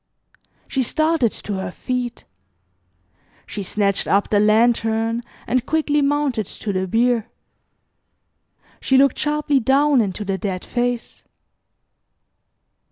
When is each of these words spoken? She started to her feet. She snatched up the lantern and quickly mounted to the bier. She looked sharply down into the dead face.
She 0.67 0.81
started 0.81 1.31
to 1.31 1.59
her 1.59 1.69
feet. 1.69 2.25
She 3.45 3.61
snatched 3.61 4.07
up 4.07 4.31
the 4.31 4.39
lantern 4.39 5.21
and 5.45 5.63
quickly 5.63 6.01
mounted 6.01 6.47
to 6.47 6.73
the 6.73 6.87
bier. 6.87 7.29
She 8.79 8.97
looked 8.97 9.19
sharply 9.19 9.59
down 9.59 10.01
into 10.01 10.25
the 10.25 10.39
dead 10.39 10.65
face. 10.65 11.23